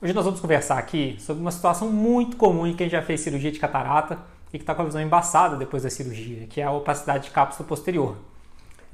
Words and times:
Hoje 0.00 0.12
nós 0.12 0.24
vamos 0.24 0.38
conversar 0.38 0.78
aqui 0.78 1.16
sobre 1.18 1.40
uma 1.40 1.50
situação 1.50 1.90
muito 1.90 2.36
comum 2.36 2.64
em 2.64 2.72
quem 2.72 2.88
já 2.88 3.02
fez 3.02 3.20
cirurgia 3.20 3.50
de 3.50 3.58
catarata 3.58 4.16
e 4.52 4.56
que 4.56 4.62
está 4.62 4.72
com 4.72 4.82
a 4.82 4.84
visão 4.84 5.00
embaçada 5.00 5.56
depois 5.56 5.82
da 5.82 5.90
cirurgia, 5.90 6.46
que 6.46 6.60
é 6.60 6.64
a 6.64 6.70
opacidade 6.70 7.24
de 7.24 7.30
cápsula 7.32 7.68
posterior. 7.68 8.16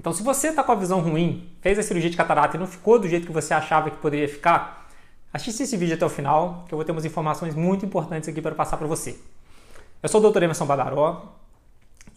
Então, 0.01 0.15
se 0.15 0.23
você 0.23 0.49
está 0.49 0.63
com 0.63 0.73
a 0.73 0.75
visão 0.75 1.01
ruim, 1.01 1.47
fez 1.61 1.79
a 1.79 1.83
cirurgia 1.83 2.09
de 2.09 2.17
catarata 2.17 2.57
e 2.57 2.61
não 2.61 2.67
ficou 2.67 2.99
do 2.99 3.07
jeito 3.07 3.27
que 3.27 3.33
você 3.35 3.53
achava 3.53 3.91
que 3.91 3.99
poderia 3.99 4.27
ficar, 4.27 4.89
assista 5.31 5.63
esse 5.63 5.77
vídeo 5.77 5.95
até 5.95 6.07
o 6.07 6.09
final, 6.09 6.65
que 6.67 6.73
eu 6.73 6.79
vou 6.79 6.87
ter 6.87 6.93
umas 6.93 7.05
informações 7.05 7.55
muito 7.55 7.85
importantes 7.85 8.27
aqui 8.27 8.41
para 8.41 8.55
passar 8.55 8.79
para 8.79 8.87
você. 8.87 9.19
Eu 10.03 10.09
sou 10.09 10.25
o 10.25 10.31
Dr. 10.33 10.45
Emerson 10.45 10.65
Badaró, 10.65 11.35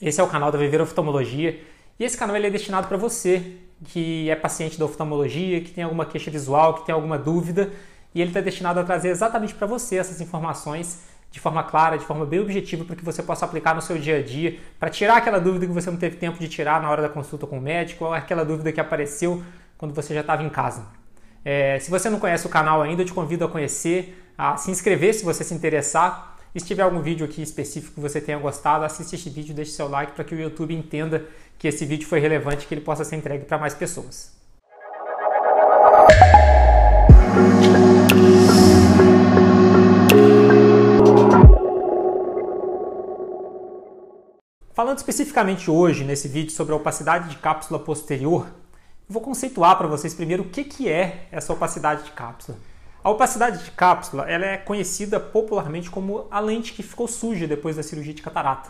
esse 0.02 0.22
é 0.22 0.24
o 0.24 0.28
canal 0.28 0.50
da 0.50 0.58
Viver 0.58 0.80
Oftalmologia 0.80 1.62
e 2.00 2.06
esse 2.06 2.18
canal 2.18 2.38
ele 2.38 2.48
é 2.48 2.50
destinado 2.50 2.88
para 2.88 2.96
você 2.96 3.58
que 3.84 4.30
é 4.30 4.36
paciente 4.36 4.80
da 4.80 4.86
oftalmologia, 4.86 5.60
que 5.60 5.72
tem 5.72 5.84
alguma 5.84 6.06
queixa 6.06 6.32
visual, 6.32 6.76
que 6.76 6.86
tem 6.86 6.96
alguma 6.96 7.18
dúvida 7.18 7.70
e 8.14 8.22
ele 8.22 8.30
está 8.30 8.42
destinado 8.42 8.80
a 8.80 8.84
trazer 8.84 9.10
exatamente 9.10 9.54
para 9.54 9.68
você 9.68 9.98
essas 9.98 10.22
informações 10.22 11.00
de 11.30 11.40
forma 11.40 11.64
clara, 11.64 11.98
de 11.98 12.06
forma 12.06 12.26
bem 12.26 12.40
objetiva, 12.40 12.86
para 12.86 12.96
que 12.96 13.04
você 13.04 13.22
possa 13.22 13.46
aplicar 13.46 13.76
no 13.76 13.82
seu 13.82 13.98
dia 13.98 14.18
a 14.18 14.24
dia, 14.24 14.58
para 14.80 14.90
tirar 14.90 15.18
aquela 15.18 15.40
dúvida 15.40 15.68
que 15.68 15.74
você 15.74 15.92
não 15.92 15.98
teve 15.98 16.16
tempo 16.16 16.40
de 16.40 16.48
tirar 16.48 16.82
na 16.82 16.90
hora 16.90 17.02
da 17.02 17.10
consulta 17.10 17.46
com 17.46 17.58
o 17.58 17.62
médico, 17.62 18.06
ou 18.06 18.14
aquela 18.14 18.44
dúvida 18.44 18.72
que 18.72 18.80
apareceu 18.80 19.44
quando 19.78 19.94
você 19.94 20.14
já 20.14 20.22
estava 20.22 20.42
em 20.44 20.50
casa. 20.50 20.86
É, 21.44 21.80
se 21.80 21.90
você 21.90 22.10
não 22.10 22.20
conhece 22.20 22.46
o 22.46 22.50
canal 22.50 22.82
ainda, 22.82 23.02
eu 23.02 23.06
te 23.06 23.14
convido 23.14 23.46
a 23.46 23.48
conhecer, 23.48 24.32
a 24.38 24.58
se 24.58 24.72
inscrever 24.72 25.14
se 25.14 25.24
você 25.24 25.44
se 25.44 25.54
interessar. 25.54 26.36
E 26.56 26.60
se 26.60 26.66
tiver 26.66 26.82
algum 26.82 27.02
vídeo 27.02 27.26
aqui 27.26 27.42
específico 27.42 27.94
que 27.96 28.00
você 28.00 28.20
tenha 28.20 28.40
gostado, 28.40 28.84
assista 28.84 29.16
este 29.16 29.30
vídeo, 29.30 29.54
deixe 29.54 29.72
seu 29.72 29.88
like 29.88 30.14
para 30.14 30.24
que 30.24 30.34
o 30.34 30.40
YouTube 30.40 30.74
entenda 30.74 31.26
que 31.60 31.68
esse 31.68 31.86
vídeo 31.86 32.08
foi 32.08 32.20
relevante 32.20 32.66
e 32.66 32.68
que 32.68 32.74
ele 32.74 32.82
possa 32.82 33.04
ser 33.04 33.16
entregue 33.16 33.46
para 33.46 33.58
mais 33.58 33.76
pessoas. 33.76 34.37
Falando 44.78 45.00
especificamente 45.00 45.72
hoje 45.72 46.04
nesse 46.04 46.28
vídeo 46.28 46.52
sobre 46.52 46.72
a 46.72 46.76
opacidade 46.76 47.30
de 47.30 47.38
cápsula 47.38 47.80
posterior, 47.80 48.46
vou 49.10 49.24
conceituar 49.24 49.76
para 49.76 49.88
vocês 49.88 50.14
primeiro 50.14 50.44
o 50.44 50.50
que, 50.50 50.64
que 50.64 50.88
é 50.88 51.26
essa 51.32 51.52
opacidade 51.52 52.04
de 52.04 52.12
cápsula. 52.12 52.60
A 53.04 53.10
opacidade 53.10 53.66
de 53.66 53.72
cápsula 53.72 54.30
ela 54.30 54.46
é 54.46 54.56
conhecida 54.56 55.20
popularmente 55.20 55.90
como 55.90 56.28
a 56.30 56.40
lente 56.40 56.74
que 56.74 56.84
ficou 56.84 57.08
suja 57.08 57.48
depois 57.48 57.76
da 57.76 57.82
cirurgia 57.82 58.14
de 58.14 58.22
catarata. 58.22 58.70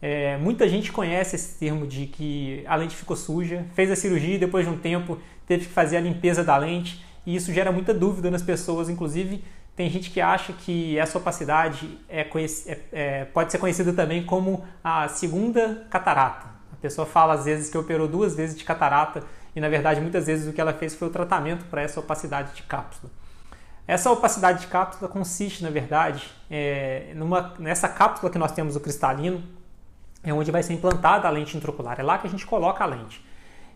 É, 0.00 0.38
muita 0.38 0.66
gente 0.66 0.90
conhece 0.90 1.36
esse 1.36 1.58
termo 1.58 1.86
de 1.86 2.06
que 2.06 2.64
a 2.66 2.74
lente 2.74 2.96
ficou 2.96 3.14
suja, 3.14 3.66
fez 3.74 3.90
a 3.90 3.94
cirurgia 3.94 4.36
e 4.36 4.38
depois 4.38 4.64
de 4.64 4.72
um 4.72 4.78
tempo 4.78 5.18
teve 5.46 5.66
que 5.66 5.70
fazer 5.70 5.98
a 5.98 6.00
limpeza 6.00 6.42
da 6.42 6.56
lente 6.56 7.04
e 7.26 7.36
isso 7.36 7.52
gera 7.52 7.70
muita 7.70 7.92
dúvida 7.92 8.30
nas 8.30 8.40
pessoas, 8.40 8.88
inclusive 8.88 9.44
tem 9.76 9.90
gente 9.90 10.10
que 10.10 10.22
acha 10.22 10.54
que 10.54 10.98
essa 10.98 11.18
opacidade 11.18 11.98
é, 12.08 12.22
é, 12.22 12.78
é, 12.92 13.24
pode 13.26 13.52
ser 13.52 13.58
conhecida 13.58 13.92
também 13.92 14.24
como 14.24 14.64
a 14.82 15.06
segunda 15.08 15.86
catarata. 15.90 16.46
A 16.72 16.76
pessoa 16.80 17.06
fala 17.06 17.34
às 17.34 17.44
vezes 17.44 17.68
que 17.68 17.76
operou 17.76 18.08
duas 18.08 18.34
vezes 18.34 18.56
de 18.56 18.64
catarata 18.64 19.22
e 19.54 19.60
na 19.60 19.68
verdade 19.68 20.00
muitas 20.00 20.26
vezes 20.26 20.48
o 20.48 20.52
que 20.54 20.60
ela 20.60 20.72
fez 20.72 20.94
foi 20.94 21.08
o 21.08 21.10
tratamento 21.10 21.66
para 21.66 21.82
essa 21.82 22.00
opacidade 22.00 22.54
de 22.54 22.62
cápsula. 22.62 23.12
Essa 23.86 24.10
opacidade 24.10 24.62
de 24.62 24.66
cápsula 24.66 25.08
consiste, 25.08 25.62
na 25.62 25.70
verdade, 25.70 26.28
é, 26.50 27.12
numa, 27.14 27.54
nessa 27.58 27.88
cápsula 27.88 28.32
que 28.32 28.38
nós 28.38 28.52
temos 28.52 28.74
o 28.76 28.80
cristalino, 28.80 29.44
é 30.24 30.32
onde 30.32 30.50
vai 30.50 30.62
ser 30.62 30.72
implantada 30.72 31.28
a 31.28 31.30
lente 31.30 31.56
intraocular. 31.56 32.00
É 32.00 32.02
lá 32.02 32.18
que 32.18 32.26
a 32.26 32.30
gente 32.30 32.44
coloca 32.44 32.82
a 32.82 32.86
lente. 32.86 33.24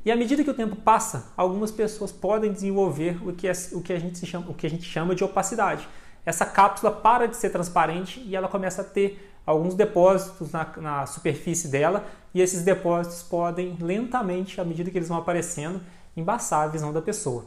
E 0.04 0.10
à 0.10 0.16
medida 0.16 0.42
que 0.42 0.50
o 0.50 0.54
tempo 0.54 0.76
passa, 0.76 1.32
algumas 1.36 1.70
pessoas 1.70 2.10
podem 2.10 2.52
desenvolver 2.52 3.20
o 3.26 3.32
que, 3.32 3.46
é, 3.46 3.52
o 3.72 3.82
que, 3.82 3.92
a, 3.92 3.98
gente 3.98 4.24
chama, 4.24 4.50
o 4.50 4.54
que 4.54 4.66
a 4.66 4.70
gente 4.70 4.84
chama 4.84 5.14
de 5.14 5.22
opacidade. 5.22 5.86
Essa 6.24 6.46
cápsula 6.46 6.90
para 6.90 7.28
de 7.28 7.36
ser 7.36 7.50
transparente 7.50 8.20
e 8.20 8.34
ela 8.34 8.48
começa 8.48 8.82
a 8.82 8.84
ter 8.84 9.30
alguns 9.44 9.74
depósitos 9.74 10.52
na, 10.52 10.66
na 10.76 11.06
superfície 11.06 11.68
dela, 11.68 12.04
e 12.32 12.40
esses 12.40 12.62
depósitos 12.62 13.22
podem 13.22 13.76
lentamente, 13.80 14.60
à 14.60 14.64
medida 14.64 14.90
que 14.90 14.98
eles 14.98 15.08
vão 15.08 15.18
aparecendo, 15.18 15.80
embaçar 16.16 16.64
a 16.64 16.68
visão 16.68 16.92
da 16.92 17.02
pessoa. 17.02 17.44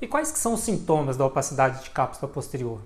E 0.00 0.06
quais 0.06 0.30
que 0.30 0.38
são 0.38 0.54
os 0.54 0.60
sintomas 0.60 1.16
da 1.16 1.24
opacidade 1.24 1.82
de 1.82 1.90
cápsula 1.90 2.30
posterior? 2.30 2.80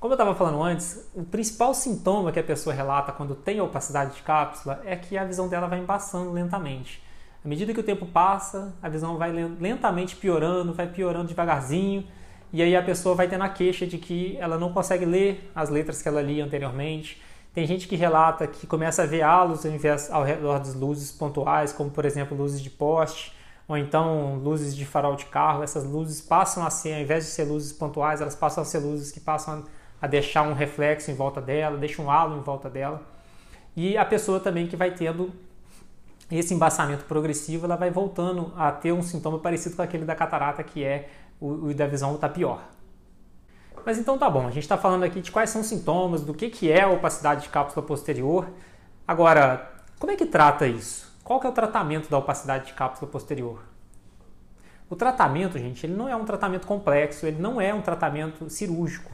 Como 0.00 0.12
eu 0.12 0.16
estava 0.16 0.34
falando 0.34 0.62
antes, 0.62 1.08
o 1.14 1.22
principal 1.22 1.72
sintoma 1.74 2.32
que 2.32 2.38
a 2.38 2.44
pessoa 2.44 2.74
relata 2.74 3.12
quando 3.12 3.34
tem 3.34 3.60
opacidade 3.60 4.16
de 4.16 4.22
cápsula 4.22 4.80
é 4.84 4.96
que 4.96 5.16
a 5.16 5.24
visão 5.24 5.48
dela 5.48 5.66
vai 5.66 5.78
embaçando 5.78 6.32
lentamente. 6.32 7.05
À 7.46 7.48
medida 7.48 7.72
que 7.72 7.78
o 7.78 7.82
tempo 7.84 8.04
passa, 8.06 8.74
a 8.82 8.88
visão 8.88 9.16
vai 9.16 9.30
lentamente 9.30 10.16
piorando, 10.16 10.74
vai 10.74 10.88
piorando 10.88 11.28
devagarzinho, 11.28 12.04
e 12.52 12.60
aí 12.60 12.74
a 12.74 12.82
pessoa 12.82 13.14
vai 13.14 13.28
tendo 13.28 13.44
a 13.44 13.48
queixa 13.48 13.86
de 13.86 13.98
que 13.98 14.36
ela 14.40 14.58
não 14.58 14.72
consegue 14.72 15.04
ler 15.04 15.48
as 15.54 15.70
letras 15.70 16.02
que 16.02 16.08
ela 16.08 16.20
lia 16.20 16.44
anteriormente. 16.44 17.22
Tem 17.54 17.64
gente 17.64 17.86
que 17.86 17.94
relata 17.94 18.48
que 18.48 18.66
começa 18.66 19.04
a 19.04 19.06
ver 19.06 19.22
halos 19.22 19.64
ao, 20.10 20.24
redor 20.24 20.58
das 20.58 20.74
luzes 20.74 21.12
pontuais, 21.12 21.72
como 21.72 21.88
por 21.88 22.04
exemplo 22.04 22.36
luzes 22.36 22.60
de 22.60 22.68
poste, 22.68 23.32
ou 23.68 23.78
então 23.78 24.40
luzes 24.42 24.74
de 24.74 24.84
farol 24.84 25.14
de 25.14 25.26
carro. 25.26 25.62
Essas 25.62 25.84
luzes 25.84 26.20
passam 26.20 26.66
a 26.66 26.70
ser, 26.70 26.94
ao 26.94 27.00
invés 27.00 27.26
de 27.26 27.30
ser 27.30 27.44
luzes 27.44 27.72
pontuais, 27.72 28.20
elas 28.20 28.34
passam 28.34 28.62
a 28.62 28.64
ser 28.64 28.80
luzes 28.80 29.12
que 29.12 29.20
passam 29.20 29.62
a 30.02 30.08
deixar 30.08 30.42
um 30.42 30.52
reflexo 30.52 31.12
em 31.12 31.14
volta 31.14 31.40
dela, 31.40 31.78
deixam 31.78 32.06
um 32.06 32.10
halo 32.10 32.36
em 32.38 32.42
volta 32.42 32.68
dela. 32.68 33.06
E 33.76 33.96
a 33.96 34.04
pessoa 34.04 34.40
também 34.40 34.66
que 34.66 34.74
vai 34.74 34.90
tendo 34.90 35.45
esse 36.30 36.52
embaçamento 36.52 37.04
progressivo, 37.04 37.66
ela 37.66 37.76
vai 37.76 37.90
voltando 37.90 38.52
a 38.56 38.72
ter 38.72 38.92
um 38.92 39.02
sintoma 39.02 39.38
parecido 39.38 39.76
com 39.76 39.82
aquele 39.82 40.04
da 40.04 40.14
catarata, 40.14 40.62
que 40.62 40.82
é 40.82 41.08
o, 41.40 41.68
o 41.68 41.74
da 41.74 41.86
visão 41.86 42.14
está 42.14 42.28
pior. 42.28 42.62
Mas 43.84 43.98
então 43.98 44.18
tá 44.18 44.28
bom, 44.28 44.48
a 44.48 44.50
gente 44.50 44.64
está 44.64 44.76
falando 44.76 45.04
aqui 45.04 45.20
de 45.20 45.30
quais 45.30 45.50
são 45.50 45.60
os 45.60 45.68
sintomas, 45.68 46.22
do 46.22 46.34
que, 46.34 46.50
que 46.50 46.70
é 46.70 46.82
a 46.82 46.88
opacidade 46.88 47.42
de 47.42 47.48
cápsula 47.48 47.86
posterior. 47.86 48.48
Agora, 49.06 49.70
como 49.98 50.10
é 50.10 50.16
que 50.16 50.26
trata 50.26 50.66
isso? 50.66 51.14
Qual 51.22 51.38
que 51.38 51.46
é 51.46 51.50
o 51.50 51.52
tratamento 51.52 52.10
da 52.10 52.18
opacidade 52.18 52.66
de 52.66 52.72
cápsula 52.72 53.10
posterior? 53.10 53.62
O 54.90 54.96
tratamento, 54.96 55.58
gente, 55.58 55.86
ele 55.86 55.94
não 55.94 56.08
é 56.08 56.16
um 56.16 56.24
tratamento 56.24 56.66
complexo, 56.66 57.26
ele 57.26 57.40
não 57.40 57.60
é 57.60 57.72
um 57.72 57.80
tratamento 57.80 58.50
cirúrgico. 58.50 59.10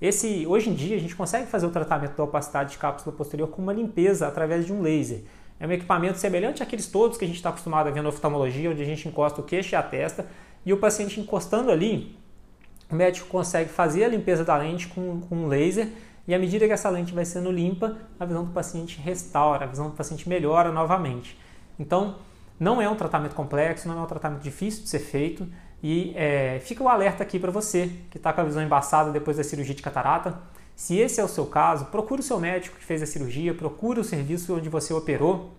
Esse, 0.00 0.46
hoje 0.46 0.70
em 0.70 0.74
dia, 0.74 0.96
a 0.96 1.00
gente 1.00 1.16
consegue 1.16 1.46
fazer 1.46 1.66
o 1.66 1.70
tratamento 1.70 2.16
da 2.16 2.24
opacidade 2.24 2.72
de 2.72 2.78
cápsula 2.78 3.14
posterior 3.14 3.48
com 3.48 3.62
uma 3.62 3.72
limpeza 3.72 4.26
através 4.26 4.66
de 4.66 4.72
um 4.72 4.82
laser. 4.82 5.22
É 5.58 5.66
um 5.66 5.72
equipamento 5.72 6.18
semelhante 6.18 6.62
àqueles 6.62 6.86
todos 6.86 7.16
que 7.16 7.24
a 7.24 7.28
gente 7.28 7.36
está 7.36 7.50
acostumado 7.50 7.88
a 7.88 7.90
ver 7.90 8.02
na 8.02 8.08
oftalmologia, 8.08 8.70
onde 8.70 8.82
a 8.82 8.84
gente 8.84 9.06
encosta 9.08 9.40
o 9.40 9.44
queixo 9.44 9.74
e 9.74 9.76
a 9.76 9.82
testa, 9.82 10.26
e 10.66 10.72
o 10.72 10.78
paciente 10.78 11.20
encostando 11.20 11.70
ali, 11.70 12.16
o 12.90 12.94
médico 12.94 13.28
consegue 13.28 13.70
fazer 13.70 14.04
a 14.04 14.08
limpeza 14.08 14.44
da 14.44 14.56
lente 14.56 14.88
com, 14.88 15.20
com 15.20 15.36
um 15.36 15.46
laser, 15.46 15.88
e 16.26 16.34
à 16.34 16.38
medida 16.38 16.66
que 16.66 16.72
essa 16.72 16.88
lente 16.88 17.12
vai 17.12 17.24
sendo 17.24 17.50
limpa, 17.50 17.96
a 18.18 18.24
visão 18.24 18.44
do 18.44 18.52
paciente 18.52 18.98
restaura, 18.98 19.64
a 19.64 19.68
visão 19.68 19.90
do 19.90 19.96
paciente 19.96 20.28
melhora 20.28 20.72
novamente. 20.72 21.38
Então, 21.78 22.16
não 22.58 22.80
é 22.80 22.88
um 22.88 22.94
tratamento 22.94 23.34
complexo, 23.34 23.86
não 23.88 23.98
é 23.98 24.02
um 24.02 24.06
tratamento 24.06 24.42
difícil 24.42 24.84
de 24.84 24.88
ser 24.88 25.00
feito, 25.00 25.46
e 25.82 26.14
é, 26.16 26.60
fica 26.60 26.82
o 26.82 26.88
alerta 26.88 27.22
aqui 27.22 27.38
para 27.38 27.50
você 27.50 27.90
que 28.10 28.16
está 28.16 28.32
com 28.32 28.40
a 28.40 28.44
visão 28.44 28.62
embaçada 28.62 29.10
depois 29.10 29.36
da 29.36 29.44
cirurgia 29.44 29.74
de 29.74 29.82
catarata. 29.82 30.38
Se 30.74 30.98
esse 30.98 31.20
é 31.20 31.24
o 31.24 31.28
seu 31.28 31.46
caso, 31.46 31.86
procure 31.86 32.20
o 32.20 32.24
seu 32.24 32.40
médico 32.40 32.76
que 32.76 32.84
fez 32.84 33.02
a 33.02 33.06
cirurgia, 33.06 33.54
procure 33.54 34.00
o 34.00 34.04
serviço 34.04 34.54
onde 34.56 34.68
você 34.68 34.92
operou 34.92 35.52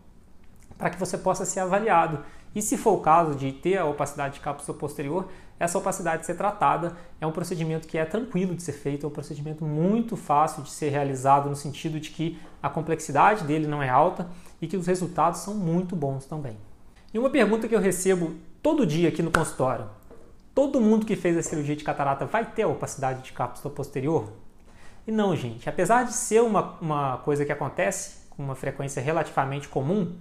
para 0.78 0.90
que 0.90 1.00
você 1.00 1.18
possa 1.18 1.46
ser 1.46 1.62
avaliado. 1.62 2.20
E 2.54 2.62
se 2.62 2.78
for 2.78 2.94
o 2.94 3.02
caso 3.02 3.36
de 3.36 3.52
ter 3.52 3.78
a 3.78 3.86
opacidade 3.86 4.36
de 4.36 4.40
cápsula 4.40 4.78
posterior, 4.78 5.28
essa 5.58 5.78
opacidade 5.78 6.26
ser 6.26 6.36
tratada 6.36 6.98
é 7.20 7.26
um 7.26 7.32
procedimento 7.32 7.88
que 7.88 7.98
é 7.98 8.04
tranquilo 8.04 8.56
de 8.56 8.62
ser 8.62 8.74
feito, 8.74 9.06
é 9.06 9.10
um 9.10 9.12
procedimento 9.12 9.64
muito 9.64 10.18
fácil 10.18 10.64
de 10.64 10.70
ser 10.70 10.90
realizado 10.90 11.50
no 11.50 11.56
sentido 11.56 12.00
de 12.00 12.10
que 12.10 12.38
a 12.62 12.70
complexidade 12.70 13.46
dele 13.46 13.68
não 13.68 13.82
é 13.82 13.90
alta 13.90 14.30
e 14.62 14.68
que 14.68 14.76
os 14.76 14.88
resultados 14.88 15.42
são 15.42 15.54
muito 15.54 15.96
bons 15.96 16.26
também. 16.26 16.58
E 17.14 17.20
uma 17.20 17.30
pergunta 17.30 17.68
que 17.68 17.76
eu 17.76 17.80
recebo 17.80 18.36
todo 18.62 18.86
dia 18.86 19.08
aqui 19.08 19.22
no 19.22 19.32
consultório: 19.32 19.86
todo 20.54 20.82
mundo 20.82 21.06
que 21.06 21.16
fez 21.16 21.38
a 21.38 21.44
cirurgia 21.44 21.76
de 21.76 21.84
catarata 21.84 22.26
vai 22.26 22.46
ter 22.46 22.64
a 22.64 22.68
opacidade 22.68 23.22
de 23.22 23.32
cápsula 23.32 23.74
posterior? 23.74 24.45
E 25.08 25.12
não, 25.12 25.36
gente, 25.36 25.70
apesar 25.70 26.04
de 26.04 26.14
ser 26.14 26.42
uma, 26.42 26.78
uma 26.82 27.18
coisa 27.18 27.46
que 27.46 27.52
acontece 27.52 28.26
com 28.32 28.44
uma 28.44 28.56
frequência 28.56 29.02
relativamente 29.02 29.68
comum, 29.68 30.16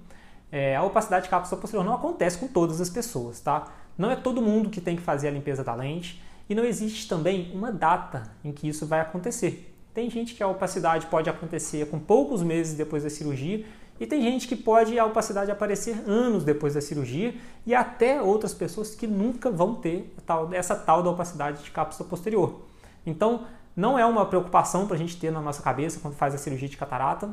é, 0.53 0.77
a 0.77 0.83
opacidade 0.83 1.25
de 1.25 1.31
cápsula 1.31 1.61
posterior 1.61 1.85
não 1.85 1.95
acontece 1.95 2.39
com 2.39 2.47
todas 2.47 2.81
as 2.81 2.91
pessoas, 2.91 3.41
tá? 3.41 3.67
Não 3.97 4.11
é 4.11 4.17
todo 4.17 4.43
mundo 4.43 4.71
que 4.71 4.81
tem 4.81 4.95
que 4.95 5.03
fazer 5.03 5.29
a 5.29 5.31
limpeza 5.31 5.65
da 5.65 5.75
lente 5.75 6.23
e 6.49 6.55
não 6.55 6.65
existe 6.65 7.09
também 7.09 7.51
uma 7.55 7.73
data 7.73 8.31
em 8.45 8.53
que 8.53 8.69
isso 8.69 8.87
vai 8.87 9.01
acontecer. 9.01 9.75
Tem 9.95 10.11
gente 10.11 10.35
que 10.35 10.43
a 10.43 10.49
opacidade 10.49 11.07
pode 11.07 11.31
acontecer 11.31 11.87
com 11.89 11.99
poucos 11.99 12.43
meses 12.43 12.77
depois 12.77 13.05
da 13.05 13.11
cirurgia 13.11 13.65
e 13.99 14.07
tem 14.07 14.21
gente 14.23 14.49
que 14.49 14.57
pode 14.57 14.99
a 14.99 15.07
opacidade 15.07 15.51
aparecer 15.51 16.03
anos 16.07 16.45
depois 16.45 16.75
da 16.75 16.81
cirurgia 16.81 17.35
e 17.65 17.75
até 17.75 18.21
outras 18.21 18.53
pessoas 18.53 18.95
que 18.95 19.07
nunca 19.07 19.51
vão 19.51 19.77
ter 19.77 20.13
essa 20.53 20.75
tal 20.75 21.03
da 21.03 21.11
opacidade 21.11 21.63
de 21.63 21.71
cápsula 21.71 22.09
posterior. 22.09 22.61
Então, 23.07 23.47
não 23.77 23.99
é 23.99 24.07
uma 24.07 24.25
preocupação 24.27 24.87
para 24.87 24.95
a 24.97 24.99
gente 24.99 25.17
ter 25.17 25.33
na 25.33 25.41
nossa 25.41 25.63
cabeça 25.63 25.99
quando 26.01 26.15
faz 26.15 26.35
a 26.35 26.39
cirurgia 26.39 26.69
de 26.69 26.77
catarata. 26.77 27.31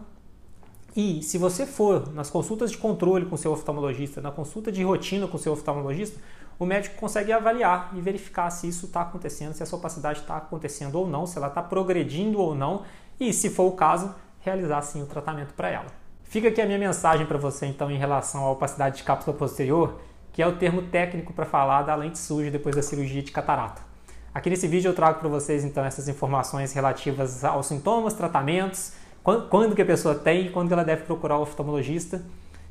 E 0.96 1.22
se 1.22 1.38
você 1.38 1.66
for 1.66 2.12
nas 2.14 2.30
consultas 2.30 2.72
de 2.72 2.78
controle 2.78 3.26
com 3.26 3.38
seu 3.38 3.52
oftalmologista, 3.52 4.20
na 4.20 4.32
consulta 4.32 4.72
de 4.72 4.84
rotina 4.84 5.28
com 5.28 5.38
seu 5.38 5.54
oftalmologista, 5.54 6.20
o 6.60 6.66
médico 6.66 6.96
consegue 6.98 7.32
avaliar 7.32 7.92
e 7.96 8.02
verificar 8.02 8.50
se 8.50 8.68
isso 8.68 8.88
está 8.88 9.02
acontecendo, 9.02 9.54
se 9.54 9.64
essa 9.64 9.76
opacidade 9.76 10.20
está 10.20 10.38
acontecendo 10.38 10.96
ou 10.96 11.08
não, 11.08 11.26
se 11.26 11.38
ela 11.38 11.48
está 11.48 11.62
progredindo 11.62 12.40
ou 12.40 12.54
não, 12.54 12.84
e 13.20 13.32
se 13.32 13.50
for 13.50 13.64
o 13.64 13.72
caso, 13.72 14.14
realizar 14.42 14.82
sim 14.82 15.02
o 15.02 15.06
tratamento 15.06 15.54
para 15.54 15.70
ela. 15.70 15.88
Fica 16.24 16.50
aqui 16.50 16.62
a 16.62 16.66
minha 16.66 16.80
mensagem 16.80 17.26
para 17.26 17.38
você 17.38 17.66
então 17.66 17.90
em 17.90 17.98
relação 17.98 18.44
à 18.46 18.52
opacidade 18.52 18.98
de 18.98 19.04
cápsula 19.04 19.36
posterior, 19.36 20.00
que 20.32 20.42
é 20.42 20.48
o 20.48 20.58
termo 20.58 20.84
técnico 20.84 21.34
para 21.34 21.46
falar 21.46 21.84
da 21.84 21.96
lente 21.96 22.18
suja 22.18 22.50
depois 22.50 22.76
da 22.76 22.82
cirurgia 22.82 23.22
de 23.22 23.32
catarata. 23.32 23.91
Aqui 24.34 24.50
nesse 24.50 24.66
vídeo 24.66 24.90
eu 24.90 24.96
trago 24.96 25.20
para 25.20 25.28
vocês 25.28 25.66
então 25.66 25.84
essas 25.84 26.08
informações 26.08 26.72
relativas 26.72 27.44
aos 27.44 27.66
sintomas, 27.66 28.14
tratamentos, 28.14 28.94
quando, 29.24 29.76
que 29.76 29.82
a 29.82 29.86
pessoa 29.86 30.16
tem 30.16 30.48
e 30.48 30.50
quando 30.50 30.72
ela 30.72 30.86
deve 30.86 31.04
procurar 31.04 31.38
o 31.38 31.42
oftalmologista. 31.42 32.24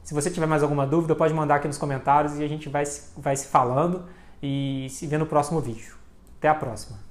Se 0.03 0.15
você 0.15 0.31
tiver 0.31 0.47
mais 0.47 0.63
alguma 0.63 0.87
dúvida, 0.87 1.15
pode 1.15 1.35
mandar 1.35 1.57
aqui 1.57 1.67
nos 1.67 1.77
comentários 1.77 2.39
e 2.39 2.43
a 2.43 2.49
gente 2.49 2.69
vai, 2.69 2.85
vai 3.17 3.37
se 3.37 3.47
falando 3.49 4.05
e 4.43 4.87
se 4.89 5.07
vê 5.07 5.19
no 5.19 5.27
próximo 5.27 5.61
vídeo. 5.61 5.95
Até 6.39 6.49
a 6.49 6.55
próxima! 6.55 7.10